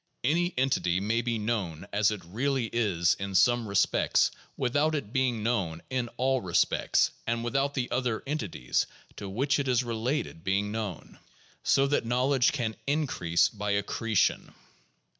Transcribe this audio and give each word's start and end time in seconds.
Any 0.23 0.55
entity 0.57 0.99
may 0.99 1.21
be 1.21 1.37
known 1.37 1.85
as 1.93 2.09
it 2.09 2.25
really 2.25 2.71
is 2.73 3.13
in 3.19 3.35
some 3.35 3.67
respects 3.67 4.31
with 4.57 4.75
out 4.75 4.95
its 4.95 5.11
being 5.11 5.43
known 5.43 5.83
in 5.91 6.07
all 6.17 6.41
respects 6.41 7.11
and 7.27 7.43
without 7.43 7.75
the 7.75 7.91
other 7.91 8.23
entities 8.25 8.87
to 9.17 9.29
which 9.29 9.59
it 9.59 9.67
is 9.67 9.83
related 9.83 10.43
being 10.43 10.71
known, 10.71 11.19
so 11.61 11.85
that 11.85 12.03
knowledge 12.03 12.51
can 12.51 12.75
increase 12.87 13.47
by 13.47 13.69
accretion. 13.73 14.55